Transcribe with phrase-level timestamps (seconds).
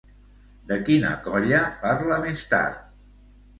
[0.71, 2.83] De quina colla parla més tard?